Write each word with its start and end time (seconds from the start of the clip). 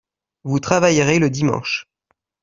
Vous 0.43 0.59
travaillerez 0.59 1.19
le 1.19 1.29
dimanche 1.29 1.85